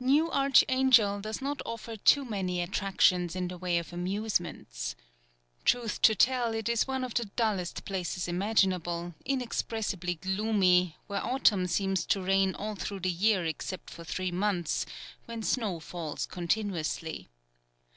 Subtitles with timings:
[0.00, 4.96] New Archangel does not offer too many attractions in the way of amusements.
[5.64, 11.68] Truth to tell, it is one of the dullest places imaginable, inexpressibly gloomy, where autumn
[11.68, 14.86] seems to reign all through the year except for three months,
[15.26, 17.28] when snow falls continuously.